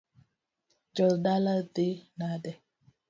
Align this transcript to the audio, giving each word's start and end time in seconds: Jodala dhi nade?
Jodala 0.95 1.53
dhi 1.73 1.87
nade? 2.17 2.51